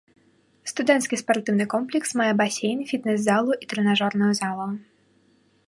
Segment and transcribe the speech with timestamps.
[0.71, 4.67] Студэнцкі спартыўны комплекс мае басейн, фітнес-залу і трэнажорную залу.